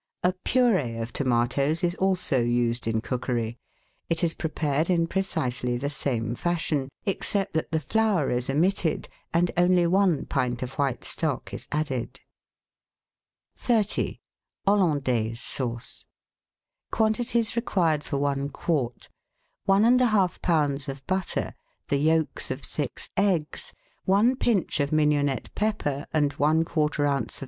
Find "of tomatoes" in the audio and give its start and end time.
0.99-1.83